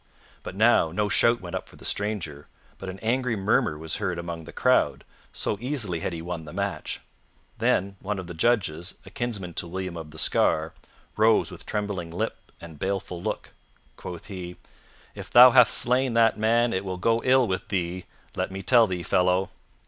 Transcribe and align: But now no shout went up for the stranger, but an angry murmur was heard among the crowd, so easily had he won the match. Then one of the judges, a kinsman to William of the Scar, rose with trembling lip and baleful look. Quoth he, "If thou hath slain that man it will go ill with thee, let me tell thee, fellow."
But 0.41 0.55
now 0.55 0.89
no 0.91 1.09
shout 1.09 1.41
went 1.41 1.55
up 1.55 1.69
for 1.69 1.75
the 1.75 1.85
stranger, 1.85 2.47
but 2.79 2.89
an 2.89 2.97
angry 3.01 3.35
murmur 3.35 3.77
was 3.77 3.97
heard 3.97 4.17
among 4.17 4.45
the 4.45 4.51
crowd, 4.51 5.03
so 5.31 5.59
easily 5.61 5.99
had 5.99 6.11
he 6.11 6.23
won 6.23 6.45
the 6.45 6.53
match. 6.53 7.01
Then 7.59 7.97
one 7.99 8.17
of 8.17 8.25
the 8.25 8.33
judges, 8.33 8.95
a 9.05 9.11
kinsman 9.11 9.53
to 9.53 9.67
William 9.67 9.95
of 9.95 10.09
the 10.09 10.17
Scar, 10.17 10.73
rose 11.17 11.51
with 11.51 11.67
trembling 11.67 12.09
lip 12.09 12.35
and 12.59 12.79
baleful 12.79 13.21
look. 13.21 13.51
Quoth 13.95 14.25
he, 14.25 14.55
"If 15.13 15.29
thou 15.29 15.51
hath 15.51 15.69
slain 15.69 16.15
that 16.15 16.35
man 16.35 16.73
it 16.73 16.83
will 16.83 16.97
go 16.97 17.21
ill 17.23 17.47
with 17.47 17.67
thee, 17.67 18.05
let 18.35 18.49
me 18.49 18.63
tell 18.63 18.87
thee, 18.87 19.03
fellow." 19.03 19.51